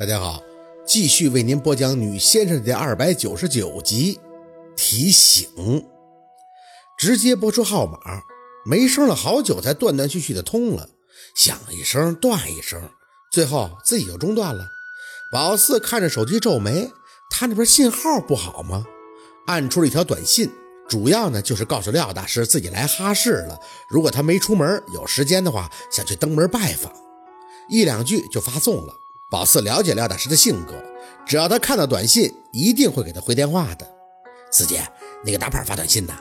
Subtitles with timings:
[0.00, 0.42] 大家好，
[0.86, 4.18] 继续为您播讲《女先生》的二百九十九集。
[4.74, 5.86] 提醒，
[6.96, 7.98] 直接拨出号码，
[8.64, 10.88] 没声了好久才断断续续的通了，
[11.36, 12.88] 响一声断一声，
[13.30, 14.66] 最后自己就中断了。
[15.30, 16.90] 宝四看着手机皱眉，
[17.30, 18.86] 他那边信号不好吗？
[19.48, 20.50] 按出了一条短信，
[20.88, 23.60] 主要呢就是告诉廖大师自己来哈市了，
[23.90, 26.90] 如果他没出门，有时间的话想去登门拜访，
[27.68, 28.94] 一两句就发送了。
[29.30, 30.74] 宝四了解廖大师的性格，
[31.24, 33.88] 只要他看到短信，一定会给他回电话的。
[34.50, 34.82] 四姐，
[35.24, 36.12] 那个大胖发短信呢？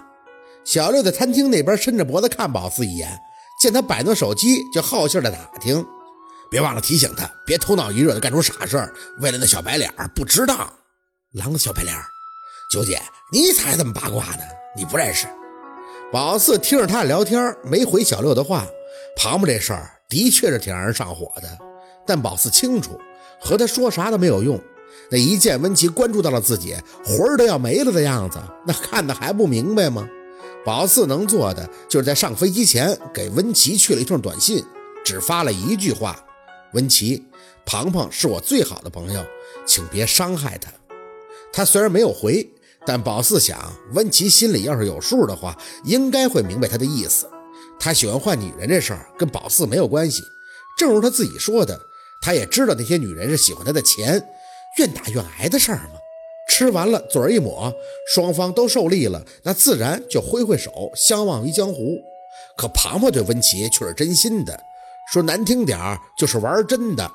[0.63, 3.20] 小六在餐厅那边伸着脖子看宝四一眼，
[3.59, 5.84] 见他摆弄手机，就好信的打听。
[6.51, 8.77] 别忘了提醒他，别头脑一热的干出傻事
[9.21, 10.71] 为了那小白脸不值当。
[11.34, 11.95] 狼的小白脸
[12.71, 13.01] 九姐，
[13.31, 14.43] 你才这么八卦呢？
[14.76, 15.26] 你不认识？
[16.12, 18.67] 宝四听着他俩聊天，没回小六的话。
[19.15, 21.68] 庞庞这事儿的确是挺让人上火的。
[22.09, 22.99] 但宝四清楚，
[23.40, 24.59] 和他说啥都没有用。
[25.12, 30.10] 那一见温琪关注到了自己，魂儿都要没了的样子，那看的还不明白吗？
[30.66, 34.66] 宝四能做的，就是在上飞机前给温琪去了一通短信，
[35.05, 36.20] 只发了一句话
[36.74, 37.24] ：“温琪，
[37.63, 39.23] 庞庞是我最好的朋友，
[39.68, 40.71] 请别伤害他。”
[41.54, 42.48] 他虽然没有回，
[42.88, 47.29] 但宝四想，温琪心里要是有数的话，应该会明白他的意思。
[47.79, 50.21] 他喜欢换女人这事儿跟宝四没有关系，
[50.76, 51.79] 正如他自己说的。
[52.21, 54.27] 他也知道那些女人是喜欢他的钱，
[54.77, 55.99] 愿打愿挨的事儿嘛。
[56.49, 57.73] 吃完了，嘴儿一抹，
[58.13, 61.99] 双方都受利了，那自然就挥挥手，相忘于江湖。
[62.57, 64.59] 可庞庞对温琪却是真心的，
[65.13, 67.09] 说难听点儿就是玩真的。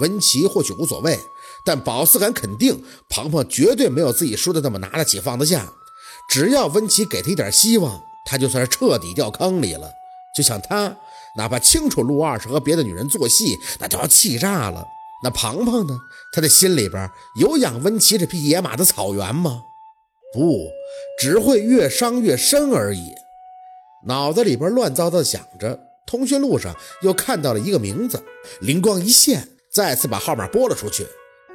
[0.00, 1.18] 温琪或许无所谓，
[1.64, 5.72] 但宝四敢肯定，庞庞绝对没有自己说的那么拿得起放得下。
[6.30, 9.90] 只要温琪给他一点希望，他就算是彻底掉坑里了。
[10.34, 10.96] 就像他。
[11.38, 14.84] 哪怕清楚陆二是和别的女人做戏，那都要气炸了。
[15.22, 15.98] 那庞庞呢？
[16.32, 17.08] 他的心里边
[17.40, 19.62] 有养温琪这匹野马的草原吗？
[20.34, 20.68] 不，
[21.20, 23.14] 只会越伤越深而已。
[24.06, 28.22] 脑子里边乱糟糟想着，通讯录上又看到了一个名字，
[28.60, 31.06] 灵光一现，再次把号码拨了出去。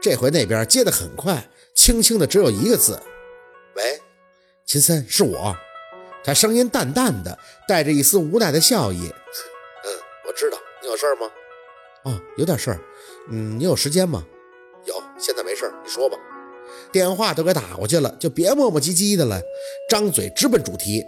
[0.01, 3.01] 这回那边接的很快，轻轻的只有一个字
[3.75, 4.01] ：“喂，
[4.65, 5.55] 秦森，是我。”
[6.25, 7.37] 他声音淡淡的，
[7.67, 9.11] 带着一丝无奈的笑意。
[10.93, 11.25] 有事儿吗？
[12.03, 12.79] 哦，有点事儿。
[13.31, 14.23] 嗯，你有时间吗？
[14.85, 16.15] 有，现在没事儿，你说吧。
[16.91, 19.41] 电话都给打过去了，就别磨磨唧唧的了，
[19.89, 21.03] 张嘴直奔主题。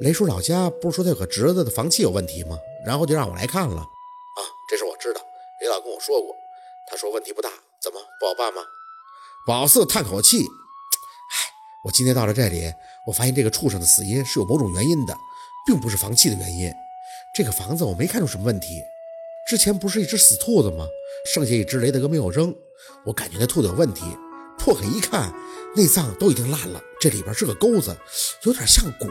[0.00, 2.58] 雷叔老家不是说他有个侄子的房契有问题吗？
[2.86, 3.82] 然后就让我来看了。
[3.82, 5.20] 啊，这事我知道，
[5.60, 6.34] 雷老跟我说过，
[6.88, 7.50] 他说问题不大，
[7.82, 8.62] 怎么不好办吗？
[9.46, 11.36] 宝四叹口气，唉，
[11.84, 12.72] 我今天到了这里，
[13.06, 15.14] 我发现这个畜生的死因是有某种原因的，
[15.66, 16.72] 并不是房契的原因。
[17.32, 18.82] 这个房子我没看出什么问题，
[19.50, 20.86] 之前不是一只死兔子吗？
[21.26, 22.54] 剩下一只雷大哥没有扔，
[23.04, 24.04] 我感觉那兔子有问题。
[24.56, 25.34] 破开一看，
[25.74, 27.96] 内脏都已经烂了，这里边是个钩子，
[28.44, 29.08] 有点像骨。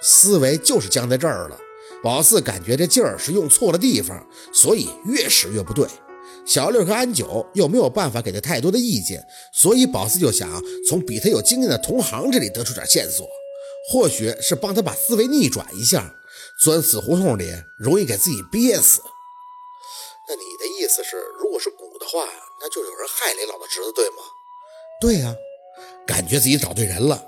[0.00, 1.58] 思维就是僵在这儿了。
[2.04, 5.88] 宝四感觉这劲儿是用错了地方，所以越使越不对。
[6.44, 10.48] 小六和安九又没有办法给他太多的意见，所以宝四就想
[10.88, 13.26] 从比他有经验的同行这里得出点线索，
[13.90, 16.14] 或许是帮他把思维逆转一下。
[16.58, 19.00] 钻死胡同里容易给自己憋死。
[20.86, 22.28] 意思是，如果是蛊的话，
[22.60, 24.18] 那就有人害雷老的侄子，对吗？
[25.00, 25.34] 对呀，
[26.06, 27.20] 感觉自己找对人了，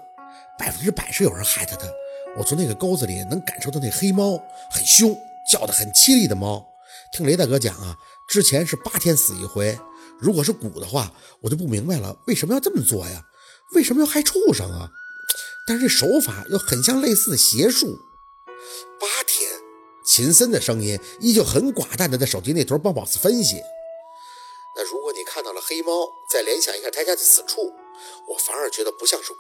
[0.57, 1.93] 百分之百是有人害他的。
[2.37, 5.13] 我从那个沟子里能感受到那黑猫很凶，
[5.51, 6.65] 叫得很凄厉的猫。
[7.13, 7.97] 听雷大哥讲啊，
[8.29, 9.77] 之前是八天死一回。
[10.21, 13.25] 如果是蛊的话，我就不明白了，为什么要这么做呀？
[13.75, 14.89] 为什么要害畜生啊？
[15.67, 17.99] 但是这手法又很像类似的邪术。
[19.01, 19.08] 八天，
[20.09, 23.57] 秦森的声音依旧很寡淡的在手机那头帮宝四分析。
[24.75, 27.71] 那如果你看到了黑猫，再联想一下他家的死处，
[28.27, 29.37] 我反而觉得不像是蛊。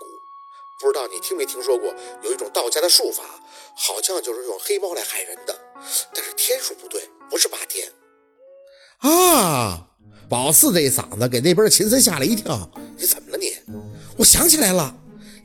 [0.78, 1.92] 不知道你听没听说过，
[2.22, 3.24] 有一种道家的术法，
[3.74, 5.58] 好像就是用黑猫来害人的，
[6.14, 7.90] 但是天数不对，不是八天。
[8.98, 9.86] 啊！
[10.28, 12.71] 宝四这一嗓子给那边的秦森吓了一跳。
[12.98, 13.56] 你怎么了你？
[14.18, 14.94] 我想起来了。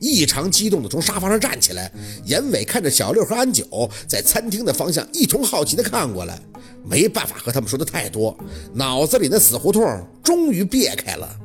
[0.04, 1.90] 异常激动地从沙发上站起来，
[2.26, 6.38] 严伟看着小六和安九在餐厅的方向，一同好奇地看过来。
[6.86, 8.36] 没办法和他们说的太多，
[8.74, 11.40] 脑子里那死胡同终于别开了。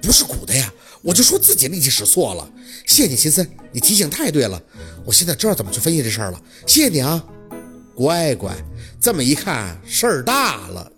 [0.00, 0.72] 不是鼓的呀，
[1.02, 2.50] 我就说自己力气使错了。
[2.86, 4.58] 谢谢你，秦森，你提醒太对了。
[5.04, 6.40] 我现在知道怎么去分析这事儿了。
[6.66, 7.22] 谢谢你啊，
[7.94, 8.56] 乖乖。
[8.98, 10.90] 这么一看，事儿大了。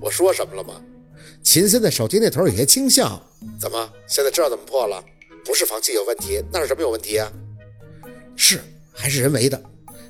[0.00, 0.80] 我说什么了吗？
[1.42, 3.22] 秦森的手机那头有些轻笑。
[3.60, 5.04] 怎么，现在知道怎么破了？
[5.48, 7.32] 不是房契有问题，那是什么有问题啊？
[8.36, 8.60] 是
[8.92, 9.58] 还是人为的？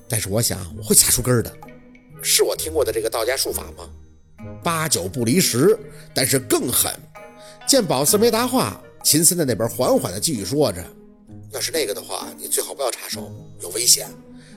[0.09, 1.57] 但是我想我会查出根儿的。
[2.21, 3.89] 是我听过的这个道家术法吗？
[4.65, 5.79] 八九不离十，
[6.13, 6.93] 但是更狠。
[7.69, 10.85] 见宝四没答话，秦森在那边缓缓地继续说着
[11.55, 13.31] ：“要是那个的话，你最好不要插手，
[13.61, 14.09] 有危险。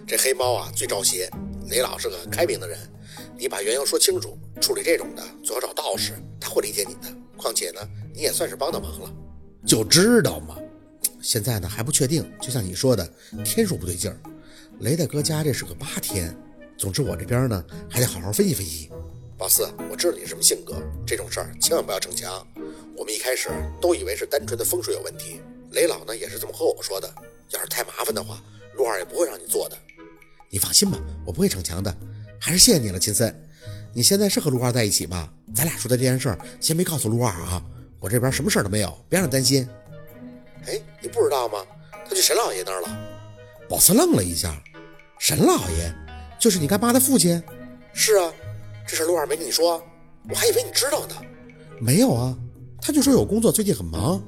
[0.07, 1.29] 这黑猫啊，最招邪。
[1.69, 2.79] 雷老是个很开明的人，
[3.37, 4.35] 你把缘由说清楚。
[4.59, 7.15] 处理这种的，最好找道士，他会理解你的。
[7.37, 9.13] 况且呢，你也算是帮到忙了。
[9.63, 10.57] 就知道嘛，
[11.21, 13.09] 现在呢还不确定，就像你说的，
[13.43, 14.17] 天数不对劲儿。
[14.79, 16.35] 雷大哥家这是个八天。”
[16.77, 18.89] 总之，我这边呢还得好好分析分析。
[19.37, 22.45] 宝四，我知道你什么性格，这种事儿千万不要逞强。
[22.97, 25.41] 我们一开始都以为是单纯的风水有问题，
[25.71, 27.07] 雷老呢也是这么和我说的。
[27.51, 28.41] 要是太麻烦的话，
[28.75, 29.77] 陆二也不会让你做的。
[30.49, 31.95] 你放心吧，我不会逞强的。
[32.39, 33.33] 还是谢谢你了，秦森。
[33.93, 35.31] 你现在是和陆二在一起吧？
[35.53, 37.63] 咱俩说的这件事儿，先别告诉陆二啊。
[37.99, 39.67] 我这边什么事儿都没有，别让他担心。
[40.65, 40.79] 哎，
[41.11, 41.59] 不知道吗？
[42.07, 42.89] 他去沈老爷那儿了。
[43.69, 44.61] 宝四愣了一下，
[45.19, 45.93] 沈老爷。
[46.39, 47.41] 就是你干妈的父亲，
[47.93, 48.33] 是啊，
[48.87, 49.79] 这事陆二没跟你说，
[50.27, 51.15] 我还以为你知道呢。
[51.79, 52.35] 没有啊，
[52.81, 54.19] 他就说有工作，最近很忙。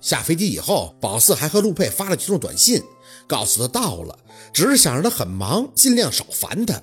[0.00, 2.82] 下飞机以后，宝四还和陆佩发了几通短信，
[3.26, 4.18] 告诉他到了，
[4.50, 6.80] 只是想让他很忙，尽量少烦他。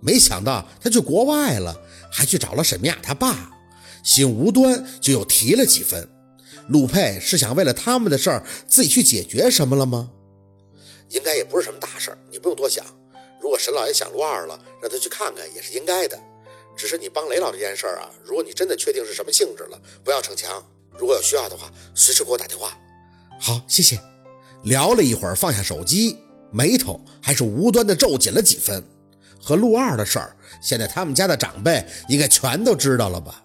[0.00, 1.74] 没想到他去国外了，
[2.12, 3.50] 还去找了沈明雅他爸，
[4.04, 6.06] 心无端就又提了几分。
[6.68, 10.10] 陆佩是想为了他们的事儿自己去解决什么了吗？
[11.10, 12.84] 应该也不是什么大事儿，你不用多想。
[13.40, 16.18] 如果沈老爷想陆二了，让他去看看也是应该的。
[16.76, 20.62] 只是你帮雷老这件事儿啊，如果你真的确定是什么性质了，不要逞强。
[20.98, 22.76] 如果有需要的话，随时给我打电话。
[23.40, 24.00] 好，谢谢。
[24.64, 26.18] 聊了一会儿，放下手机，
[26.50, 28.82] 眉头还是无端的皱紧了几分。
[29.40, 33.44] 和陆二的事儿，现在他们家的长辈应该全都知道了吧？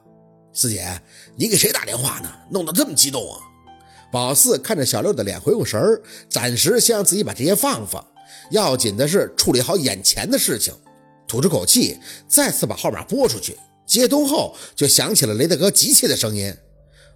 [0.54, 1.02] 四姐，
[1.36, 2.30] 你给谁打电话呢？
[2.50, 3.40] 弄得这么激动啊！
[4.12, 8.06] 宝四看着小六的脸，回过神儿，暂时先让自己把这些放放。
[8.52, 10.74] 要紧的是处理好眼前的事情，
[11.28, 13.58] 吐出口气，再次把号码拨出去。
[13.86, 16.54] 接通后，就响起了雷大哥急切的声音：“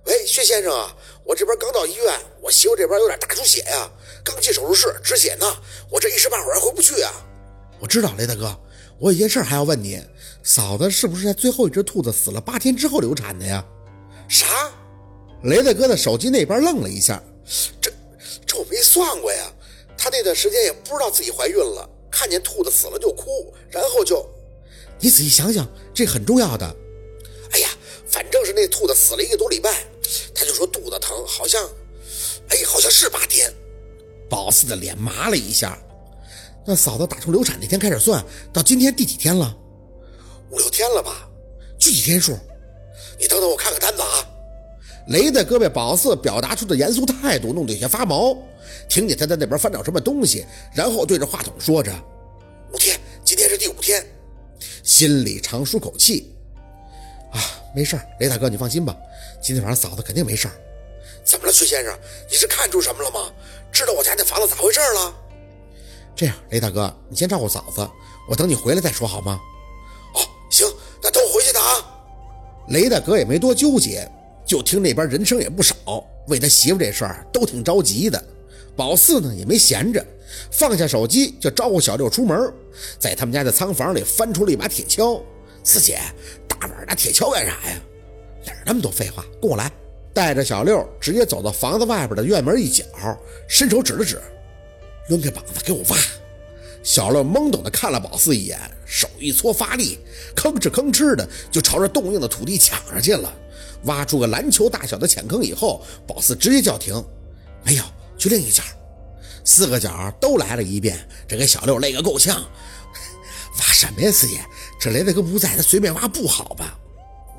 [0.08, 0.96] 喂，薛先生啊，
[1.26, 3.90] 我这边刚到医院，我媳妇这边有点大出血呀，
[4.24, 5.46] 刚进手术室止血呢，
[5.92, 7.12] 我这一时半会儿回不去啊。”
[7.80, 8.58] 我知道，雷大哥，
[9.00, 10.02] 我有件事还要问你，
[10.46, 13.66] 嫂子是不是在最后一只兔子死了八天之后流产的呀？
[14.30, 14.46] 啥？
[15.42, 17.22] 雷大哥的手机那边愣了一下，
[17.82, 17.92] 这
[18.46, 19.52] 这我没算过呀。
[19.98, 24.24] 她那段时间也不知道自己怀孕了，看见兔子死了就哭，然后就……
[25.00, 26.76] 你仔细想想，这很重要的。
[27.52, 27.70] 哎呀，
[28.06, 29.84] 反正是那兔子死了一个多礼拜，
[30.36, 31.68] 他就说肚子疼，好像……
[32.50, 33.52] 哎，好像是八天。
[34.30, 35.76] 宝四的脸麻了一下。
[36.68, 39.58] 那嫂子打从流产那天开始算，到今天第几天了？
[40.52, 41.28] 五六天了吧？
[41.78, 42.38] 具体天数？
[43.20, 44.28] 你等等，我看看单子啊。
[45.08, 48.36] 雷的胳膊，宝四表达出的严肃态度弄得有些发毛。
[48.90, 51.92] 听见他在那边翻找什么东西，然后对着话筒说着
[52.74, 54.06] ：“五天，今天是第五天。”
[54.84, 56.36] 心里长舒口气。
[57.32, 57.40] 啊，
[57.76, 58.96] 没事雷大哥，你放心吧，
[59.42, 60.48] 今天晚上嫂子肯定没事
[61.24, 61.98] 怎么了，崔先生？
[62.30, 63.32] 你是看出什么了吗？
[63.72, 65.14] 知道我家那房子咋回事了？
[66.16, 67.88] 这样，雷大哥，你先照顾嫂子，
[68.30, 69.40] 我等你回来再说好吗？
[71.06, 71.62] 那都回去打。
[72.70, 74.10] 雷大哥也没多纠结。
[74.46, 75.76] 就听那边人声也不少，
[76.28, 78.24] 为他媳妇这事儿都挺着急的。
[78.76, 80.06] 宝四呢也没闲着，
[80.52, 82.54] 放下手机就招呼小六出门，
[83.00, 85.20] 在他们家的仓房里翻出了一把铁锹。
[85.64, 86.00] 四姐，
[86.48, 87.82] 大晚拿铁锹干啥呀？
[88.46, 89.26] 哪那么多废话？
[89.42, 89.72] 跟我来！
[90.14, 92.86] 带着小六直接走到房子外边的院门一角，
[93.48, 94.22] 伸手指了指，
[95.10, 95.98] 抡开膀子给我挖。
[96.86, 99.98] 小六懵懂的看了宝四一眼，手一搓发力，
[100.36, 103.34] 吭哧吭哧的就朝着冻硬的土地抢上去了。
[103.86, 107.04] 挖出个篮球大小的浅坑以后，宝四直接叫停，
[107.64, 107.84] 没有，
[108.20, 108.62] 去另一角。
[109.44, 110.96] 四个角都来了一遍，
[111.28, 112.40] 这给小六累个够呛。
[113.60, 114.40] 挖什么呀，四爷？
[114.80, 116.78] 这雷大哥不在，他随便挖不好吧？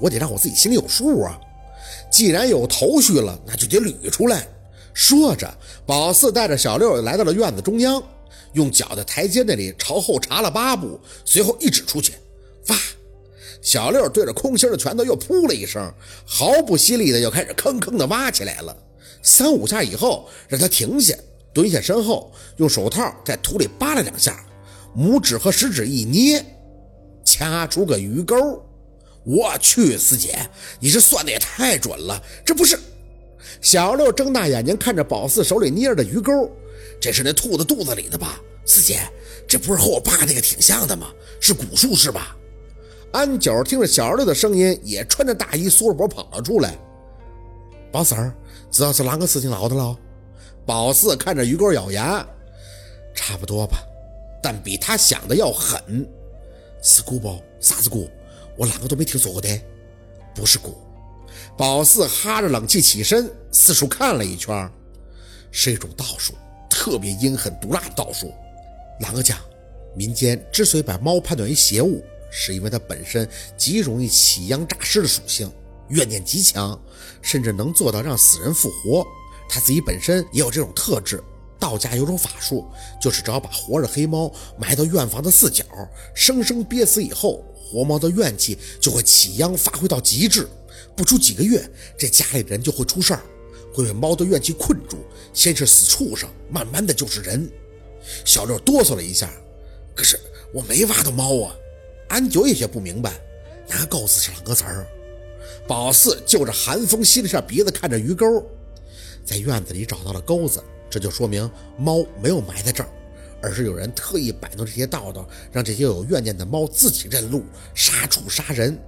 [0.01, 1.39] 我得让我自己心里有数啊。
[2.11, 4.45] 既然有头绪了，那就得捋出来。
[4.93, 8.03] 说着，宝四带着小六来到了院子中央，
[8.57, 12.15] 用脚在台阶那里朝后查了八步，随后一指出去，
[12.69, 12.77] 挖。
[13.61, 15.93] 小六对着空心的拳头又噗了一声，
[16.25, 18.75] 毫不犀利的又开始吭吭的挖起来了。
[19.23, 21.15] 三五下以后，让他停下，
[21.53, 24.43] 蹲下身后，用手套在土里扒了两下，
[24.97, 26.43] 拇指和食指一捏，
[27.25, 28.37] 掐出个鱼钩。
[29.25, 30.49] 我去，四姐，
[30.81, 32.23] 你这算的也太准了！
[32.45, 32.79] 这不是？
[33.61, 36.49] 小六睁大眼睛看着宝四手里捏着的鱼钩，
[37.01, 38.41] 这是那兔子肚子里的吧？
[38.65, 39.01] 四姐，
[39.47, 41.13] 这不是和我爸那个挺像的吗？
[41.41, 42.37] 是古术是吧？
[43.13, 46.77] 安九听着小六的声音，也穿着大衣，缩着脖跑了出来。
[47.93, 48.35] 宝四儿，
[48.71, 49.97] 知道是啷个事情闹的了？
[50.67, 52.27] 宝四看着鱼钩咬牙，
[53.15, 53.79] 差不多吧，
[54.43, 56.07] 但比他想的要狠。
[56.83, 57.41] 是姑不？
[57.61, 58.11] 啥子姑？
[58.57, 59.49] 我啷个都没听说过的，
[60.35, 60.75] 不是蛊。
[61.57, 64.71] 宝四哈着冷气起身，四处看了一圈，
[65.51, 66.35] 是一种道术，
[66.87, 68.33] 特别阴狠毒辣的道术。
[69.01, 69.37] 啷个讲？
[69.97, 72.01] 民间之所以把猫判断为邪物，
[72.31, 75.51] 是因为它本身极容易起殃诈尸的属性，
[75.89, 76.81] 怨念极强，
[77.21, 79.05] 甚至能做到让死人复活。
[79.49, 81.21] 它自己本身也有这种特质。
[81.59, 82.65] 道家有种法术，
[83.03, 85.65] 就是只要把活着黑猫埋到院房的四角，
[86.15, 90.49] 生生憋死以后，活猫的怨气就会起殃发挥到极致。
[90.95, 93.23] 不出几个月，这家里人就会出事儿，
[93.77, 94.97] 会被猫的怨气困住，
[95.35, 97.47] 先是死畜生，慢慢的就是人。
[98.25, 99.31] 小六哆嗦了一下，
[99.95, 100.19] 可是
[100.55, 101.55] 我没挖到猫啊。
[102.09, 103.21] 安九有些不明白，
[103.69, 104.87] 哪个狗子是啷个词儿？
[105.69, 108.25] 宝四就着寒风吸了下鼻子，看着鱼钩，
[109.27, 112.89] 在院子里找到了钩子，这就说明猫没有埋在这儿，
[113.43, 118.79] 而是有人特意摆弄这些道道，让这些有怨念的猫自己认路，杀畜杀人。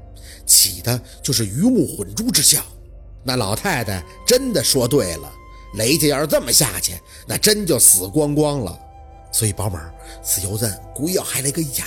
[0.47, 2.65] 起的就是鱼目混珠之效，
[3.29, 5.31] 那老太太真的说对了，
[5.75, 8.81] 雷家要是这么下去，那真就死光光了。
[9.31, 9.93] 所以宝儿，
[10.25, 11.85] 此游子故意要害雷哥一家。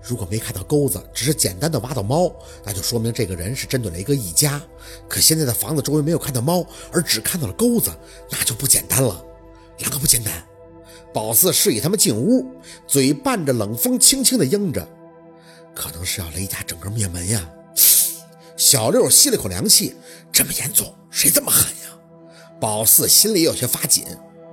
[0.00, 2.32] 如果没看到钩子，只是简单的挖到猫，
[2.64, 4.58] 那就说明这个人是针对雷哥一家。
[5.06, 7.90] 可现在的房子周围没有看到猫，而只看到了钩子，
[8.30, 9.22] 那就不简单了。
[9.78, 10.32] 哪个不简单？
[11.12, 12.46] 宝四示意他们进屋，
[12.86, 14.88] 嘴伴着冷风，轻轻的应着，
[15.74, 17.46] 可能是要雷家整个灭门呀。
[18.56, 19.94] 小六吸了口凉气，
[20.32, 21.98] 这么严重，谁这么狠呀？
[22.60, 24.04] 宝四心里有些发紧。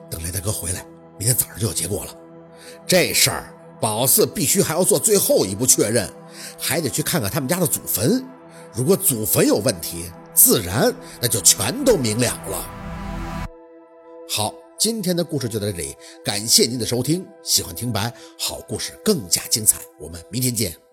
[0.10, 0.86] 等雷大哥回来，
[1.18, 2.16] 明天早上就有结果了。
[2.88, 6.08] 这事儿，宝四必须还要做最后一步确认，
[6.60, 8.24] 还得去看看他们家的祖坟。
[8.74, 13.46] 如果祖坟有问题，自然那就全都明了了。
[14.30, 17.26] 好，今天的故事就到这里，感谢您的收听。
[17.44, 20.85] 喜欢听白好故事更加精彩，我们明天见。